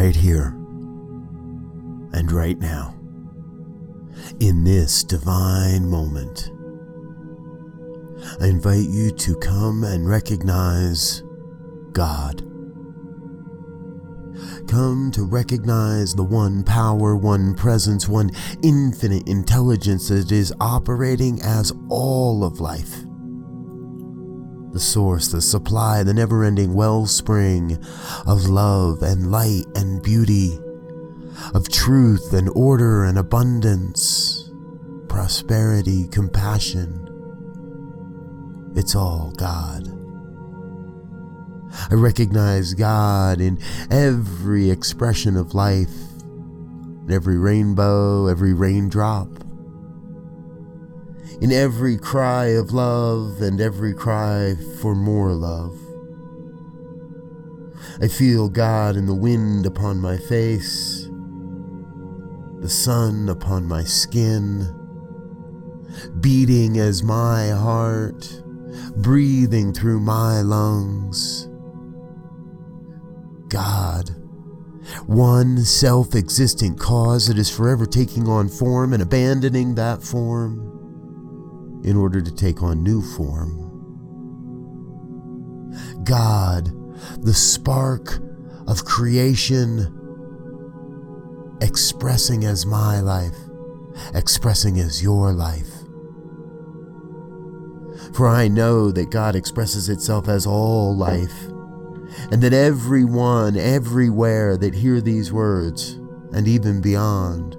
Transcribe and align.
right 0.00 0.16
here 0.16 0.46
and 2.14 2.32
right 2.32 2.58
now, 2.58 2.94
in 4.40 4.64
this 4.64 5.04
divine 5.04 5.86
moment. 5.86 6.50
I 8.40 8.46
invite 8.46 8.88
you 8.88 9.10
to 9.10 9.34
come 9.36 9.84
and 9.84 10.08
recognize 10.08 11.22
God. 11.92 12.40
Come 14.68 15.10
to 15.12 15.24
recognize 15.24 16.14
the 16.14 16.24
one 16.24 16.64
power, 16.64 17.14
one 17.14 17.54
presence, 17.54 18.08
one 18.08 18.30
infinite 18.62 19.28
intelligence 19.28 20.08
that 20.08 20.32
is 20.32 20.50
operating 20.60 21.42
as 21.42 21.74
all 21.90 22.42
of 22.42 22.58
life 22.58 23.04
the 24.72 24.80
source, 24.80 25.28
the 25.28 25.40
supply, 25.40 26.02
the 26.02 26.14
never 26.14 26.44
ending 26.44 26.74
wellspring 26.74 27.78
of 28.26 28.46
love 28.46 29.02
and 29.02 29.30
light 29.30 29.64
and 29.74 30.02
beauty, 30.02 30.58
of 31.54 31.68
truth 31.68 32.32
and 32.32 32.48
order 32.54 33.04
and 33.04 33.18
abundance, 33.18 34.50
prosperity, 35.08 36.06
compassion. 36.08 37.06
It's 38.76 38.94
all 38.94 39.32
God. 39.36 39.88
I 41.90 41.94
recognize 41.94 42.74
God 42.74 43.40
in 43.40 43.58
every 43.90 44.70
expression 44.70 45.36
of 45.36 45.54
life, 45.54 45.94
in 46.22 47.08
every 47.10 47.38
rainbow, 47.38 48.26
every 48.26 48.52
raindrop, 48.52 49.28
in 51.40 51.52
every 51.52 51.96
cry 51.96 52.46
of 52.48 52.72
love 52.72 53.40
and 53.40 53.60
every 53.60 53.94
cry 53.94 54.54
for 54.80 54.94
more 54.94 55.32
love. 55.32 55.74
I 58.02 58.08
feel 58.08 58.50
God 58.50 58.94
in 58.96 59.06
the 59.06 59.14
wind 59.14 59.64
upon 59.64 60.00
my 60.00 60.18
face, 60.18 61.08
the 62.60 62.68
sun 62.68 63.30
upon 63.30 63.66
my 63.66 63.84
skin, 63.84 64.68
beating 66.20 66.78
as 66.78 67.02
my 67.02 67.48
heart, 67.48 68.42
breathing 68.96 69.72
through 69.72 70.00
my 70.00 70.42
lungs. 70.42 71.48
God, 73.48 74.10
one 75.06 75.64
self 75.64 76.14
existent 76.14 76.78
cause 76.78 77.28
that 77.28 77.38
is 77.38 77.48
forever 77.54 77.86
taking 77.86 78.28
on 78.28 78.50
form 78.50 78.92
and 78.92 79.02
abandoning 79.02 79.74
that 79.76 80.02
form 80.02 80.79
in 81.84 81.96
order 81.96 82.20
to 82.20 82.34
take 82.34 82.62
on 82.62 82.82
new 82.82 83.02
form. 83.02 83.66
God, 86.04 86.70
the 87.22 87.34
spark 87.34 88.18
of 88.66 88.84
creation, 88.84 89.96
expressing 91.60 92.44
as 92.44 92.66
my 92.66 93.00
life, 93.00 93.36
expressing 94.14 94.78
as 94.78 95.02
your 95.02 95.32
life. 95.32 95.68
For 98.14 98.28
I 98.28 98.48
know 98.48 98.90
that 98.90 99.10
God 99.10 99.36
expresses 99.36 99.88
itself 99.88 100.28
as 100.28 100.46
all 100.46 100.96
life, 100.96 101.44
and 102.30 102.42
that 102.42 102.52
everyone, 102.52 103.56
everywhere 103.56 104.56
that 104.56 104.74
hear 104.74 105.00
these 105.00 105.32
words, 105.32 105.92
and 106.32 106.48
even 106.48 106.80
beyond, 106.80 107.56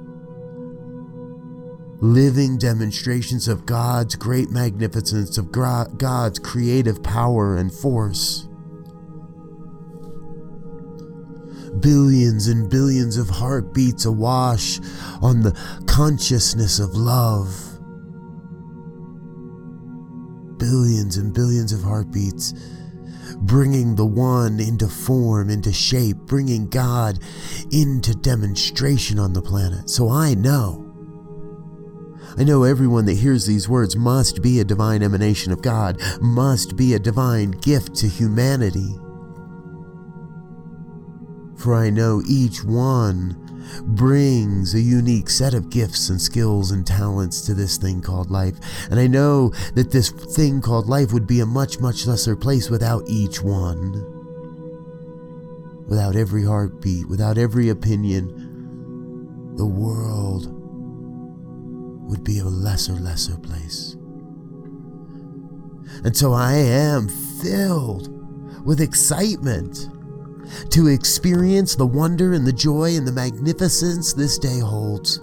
living 2.02 2.58
demonstrations 2.58 3.48
of 3.48 3.66
God's 3.68 4.16
great 4.16 4.50
magnificence, 4.50 5.38
of 5.38 5.52
God's 5.52 6.40
creative 6.40 7.02
power 7.04 7.56
and 7.56 7.72
force. 7.72 8.48
Billions 11.80 12.48
and 12.48 12.70
billions 12.70 13.18
of 13.18 13.30
heartbeats 13.30 14.06
awash 14.06 14.80
on 15.22 15.42
the 15.42 15.58
consciousness 15.88 16.80
of 16.80 16.96
love. 16.96 17.48
Billions 20.58 21.18
and 21.18 21.34
billions 21.34 21.72
of 21.72 21.84
heartbeats 21.84 22.54
bringing 23.38 23.96
the 23.96 24.06
one 24.06 24.60
into 24.60 24.88
form, 24.88 25.50
into 25.50 25.74
shape, 25.74 26.18
bringing 26.18 26.68
God 26.68 27.20
into 27.72 28.14
demonstration 28.14 29.18
on 29.18 29.34
the 29.34 29.42
planet. 29.42 29.90
So 29.90 30.10
I 30.10 30.34
know 30.34 30.91
I 32.38 32.44
know 32.44 32.64
everyone 32.64 33.06
that 33.06 33.18
hears 33.18 33.46
these 33.46 33.68
words 33.68 33.96
must 33.96 34.42
be 34.42 34.60
a 34.60 34.66
divine 34.66 35.04
emanation 35.04 35.52
of 35.52 35.62
God, 35.62 36.02
must 36.22 36.76
be 36.76 36.94
a 36.94 37.00
divine 37.00 37.52
gift 37.52 37.96
to 37.96 38.08
humanity. 38.08 38.96
For 41.58 41.76
I 41.76 41.90
know 41.90 42.24
each 42.28 42.64
one 42.64 43.38
brings 43.84 44.74
a 44.74 44.82
unique 44.82 45.30
set 45.30 45.54
of 45.54 45.70
gifts 45.70 46.10
and 46.10 46.20
skills 46.20 46.72
and 46.72 46.86
talents 46.86 47.42
to 47.42 47.54
this 47.54 47.78
thing 47.78 48.02
called 48.02 48.32
life. 48.32 48.56
And 48.90 49.00
I 49.00 49.08
know 49.08 49.50
that 49.76 49.92
this 49.92 50.10
thing 50.10 50.62
called 50.62 50.88
life 50.88 51.14
would 51.14 51.28
be 51.28 51.40
a 51.40 51.46
much, 51.46 51.80
much 51.80 52.08
lesser 52.08 52.36
place 52.36 52.70
without 52.70 53.04
each 53.08 53.42
one. 53.42 53.92
Without 55.88 56.16
every 56.16 56.46
heartbeat, 56.46 57.08
without 57.08 57.38
every 57.38 57.70
opinion, 57.70 59.56
the 59.58 59.66
world 59.66 60.61
would 62.02 62.24
be 62.24 62.40
a 62.40 62.46
lesser, 62.46 62.94
lesser 62.94 63.38
place. 63.38 63.96
And 66.04 66.16
so 66.16 66.34
I 66.34 66.54
am 66.54 67.08
filled 67.42 68.10
with 68.66 68.82
excitement 68.82 69.90
to 70.70 70.88
experience 70.88 71.76
the 71.76 71.86
wonder 71.86 72.34
and 72.34 72.46
the 72.46 72.54
joy 72.54 72.96
and 72.96 73.08
the 73.08 73.12
magnificence 73.12 74.14
this 74.14 74.38
day 74.38 74.60
holds. 74.60 75.20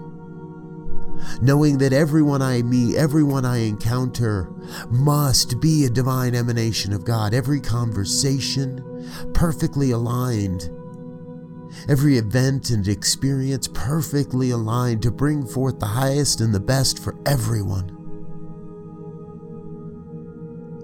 Knowing 1.43 1.79
that 1.79 1.93
everyone 1.93 2.43
I 2.43 2.63
meet, 2.63 2.97
everyone 2.97 3.45
I 3.45 3.59
encounter, 3.59 4.53
must 4.89 5.61
be 5.61 5.85
a 5.85 5.91
divine 5.91 6.35
emanation 6.35 6.93
of 6.93 7.05
God. 7.05 7.35
Every 7.35 7.61
conversation 7.61 8.85
perfectly 9.35 9.91
aligned 9.91 10.71
every 11.89 12.19
event 12.19 12.71
and 12.71 12.87
experience 12.87 13.69
perfectly 13.69 14.51
aligned 14.51 15.03
to 15.03 15.11
bring 15.11 15.47
forth 15.47 15.79
the 15.79 15.87
highest 15.87 16.41
and 16.41 16.55
the 16.55 16.61
best 16.61 17.03
for 17.03 17.17
everyone. 17.27 17.95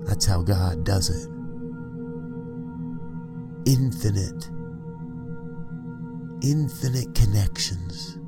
That's 0.06 0.27
how 0.27 0.43
God 0.43 0.84
does 0.84 1.11
it. 1.11 1.28
Infinite, 3.67 4.50
infinite 6.43 7.15
connections, 7.15 8.19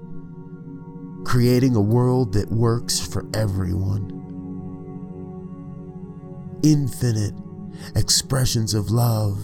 creating 1.25 1.77
a 1.77 1.81
world 1.81 2.33
that 2.33 2.50
works 2.50 2.99
for 2.99 3.27
everyone. 3.34 4.12
Infinite 6.62 7.34
expressions 7.94 8.73
of 8.73 8.91
love 8.91 9.38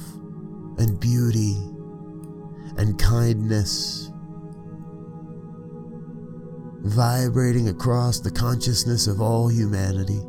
and 0.79 0.99
beauty 0.99 1.72
and 2.77 2.99
kindness 2.99 4.13
vibrating 6.83 7.69
across 7.69 8.21
the 8.21 8.31
consciousness 8.31 9.07
of 9.07 9.21
all 9.21 9.49
humanity. 9.49 10.21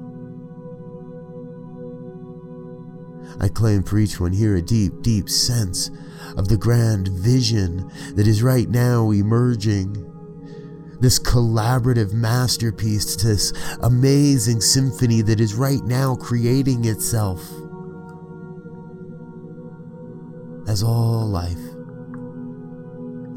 I 3.39 3.49
claim 3.49 3.83
for 3.83 3.97
each 3.97 4.19
one 4.19 4.31
here 4.31 4.55
a 4.55 4.61
deep, 4.61 5.01
deep 5.01 5.29
sense 5.29 5.89
of 6.37 6.47
the 6.47 6.57
grand 6.57 7.07
vision 7.07 7.91
that 8.15 8.27
is 8.27 8.43
right 8.43 8.69
now 8.69 9.11
emerging. 9.11 10.09
This 11.01 11.19
collaborative 11.19 12.13
masterpiece, 12.13 13.15
this 13.15 13.51
amazing 13.81 14.61
symphony 14.61 15.21
that 15.23 15.41
is 15.41 15.55
right 15.55 15.83
now 15.83 16.15
creating 16.15 16.85
itself 16.85 17.41
as 20.67 20.81
all 20.81 21.27
life 21.27 21.72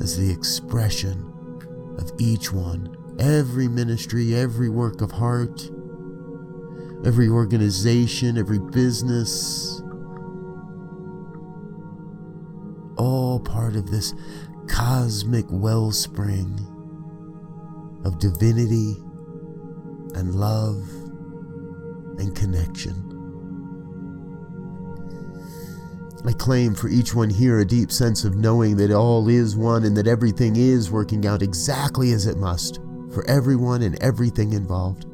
as 0.07 0.17
the 0.17 0.31
expression 0.31 1.19
of 1.99 2.13
each 2.21 2.53
one. 2.53 2.97
Every 3.19 3.67
ministry, 3.67 4.37
every 4.37 4.69
work 4.69 5.01
of 5.01 5.11
heart, 5.11 5.69
every 7.05 7.29
organization, 7.29 8.39
every 8.39 8.61
business, 8.61 9.83
all 12.97 13.41
part 13.41 13.75
of 13.75 13.91
this 13.91 14.15
cosmic 14.69 15.47
wellspring 15.49 16.55
of 18.05 18.21
divinity 18.21 18.95
and 20.15 20.37
love 20.37 20.89
and 22.21 22.33
connection. 22.37 23.16
I 26.27 26.33
claim 26.33 26.75
for 26.75 26.89
each 26.89 27.15
one 27.15 27.31
here 27.31 27.61
a 27.61 27.65
deep 27.65 27.93
sense 27.93 28.25
of 28.25 28.35
knowing 28.35 28.77
that 28.79 28.91
all 28.91 29.29
is 29.29 29.55
one 29.55 29.85
and 29.85 29.97
that 29.97 30.09
everything 30.09 30.57
is 30.57 30.91
working 30.91 31.25
out 31.25 31.41
exactly 31.41 32.11
as 32.13 32.27
it 32.27 32.37
must 32.37 32.81
for 33.13 33.25
everyone 33.31 33.83
and 33.83 33.97
everything 34.03 34.53
involved. 34.53 35.07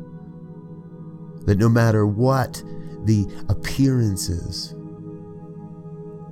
That 1.46 1.58
no 1.58 1.68
matter 1.68 2.06
what 2.06 2.62
the 3.04 3.26
appearances, 3.50 4.74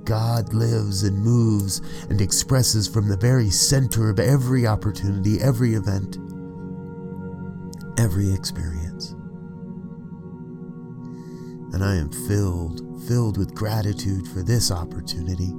God 0.03 0.51
lives 0.53 1.03
and 1.03 1.17
moves 1.19 1.81
and 2.09 2.19
expresses 2.19 2.87
from 2.87 3.07
the 3.07 3.17
very 3.17 3.51
center 3.51 4.09
of 4.09 4.19
every 4.19 4.65
opportunity, 4.65 5.39
every 5.39 5.75
event, 5.75 6.17
every 7.99 8.33
experience. 8.33 9.11
And 11.73 11.83
I 11.83 11.95
am 11.95 12.09
filled, 12.09 12.90
filled 13.07 13.37
with 13.37 13.55
gratitude 13.55 14.27
for 14.27 14.43
this 14.43 14.71
opportunity 14.71 15.51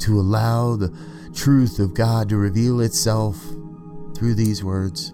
to 0.00 0.20
allow 0.20 0.76
the 0.76 0.94
truth 1.34 1.78
of 1.78 1.94
God 1.94 2.28
to 2.28 2.36
reveal 2.36 2.80
itself 2.80 3.36
through 4.16 4.34
these 4.34 4.62
words. 4.62 5.10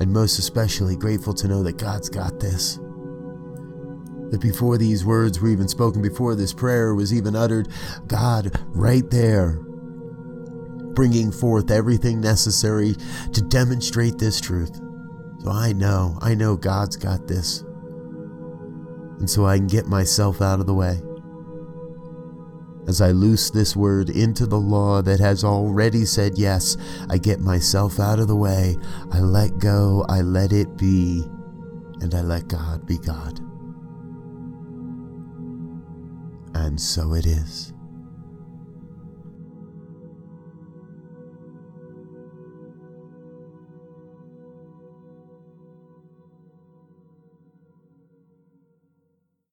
And 0.00 0.12
most 0.12 0.38
especially 0.38 0.96
grateful 0.96 1.34
to 1.34 1.48
know 1.48 1.62
that 1.62 1.78
God's 1.78 2.08
got 2.08 2.40
this. 2.40 2.76
That 4.30 4.40
before 4.40 4.76
these 4.76 5.04
words 5.04 5.40
were 5.40 5.48
even 5.48 5.68
spoken, 5.68 6.02
before 6.02 6.34
this 6.34 6.52
prayer 6.52 6.94
was 6.94 7.14
even 7.14 7.36
uttered, 7.36 7.68
God, 8.08 8.58
right 8.68 9.08
there, 9.10 9.60
bringing 10.94 11.30
forth 11.30 11.70
everything 11.70 12.20
necessary 12.20 12.94
to 13.32 13.40
demonstrate 13.42 14.18
this 14.18 14.40
truth. 14.40 14.76
So 15.40 15.50
I 15.50 15.72
know, 15.72 16.18
I 16.20 16.34
know 16.34 16.56
God's 16.56 16.96
got 16.96 17.28
this. 17.28 17.64
And 19.18 19.28
so 19.28 19.46
I 19.46 19.58
can 19.58 19.66
get 19.66 19.86
myself 19.86 20.40
out 20.42 20.60
of 20.60 20.66
the 20.66 20.74
way 20.74 21.00
as 22.86 23.00
I 23.00 23.10
loose 23.12 23.50
this 23.50 23.74
word 23.74 24.10
into 24.10 24.46
the 24.46 24.58
law 24.58 25.02
that 25.02 25.20
has 25.20 25.44
already 25.44 26.04
said 26.04 26.36
yes, 26.36 26.76
I 27.08 27.18
get 27.18 27.40
myself 27.40 27.98
out 27.98 28.18
of 28.18 28.28
the 28.28 28.36
way, 28.36 28.76
I 29.10 29.20
let 29.20 29.58
go, 29.58 30.04
I 30.08 30.20
let 30.20 30.52
it 30.52 30.76
be, 30.76 31.24
and 32.00 32.14
I 32.14 32.20
let 32.20 32.48
God 32.48 32.86
be 32.86 32.98
God. 32.98 33.40
And 36.54 36.80
so 36.80 37.14
it 37.14 37.26
is. 37.26 37.73